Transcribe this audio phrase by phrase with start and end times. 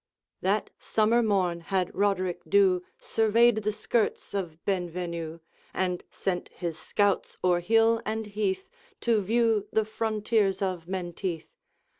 [0.41, 5.37] That summer morn had Roderick Dhu Surveyed the skirts of Benvenue,
[5.75, 8.67] And sent his scouts o'er hill and heath,
[9.01, 11.51] To view the frontiers of Menteith.